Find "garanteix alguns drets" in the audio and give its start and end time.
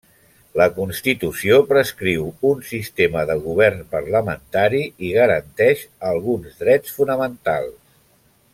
5.19-6.97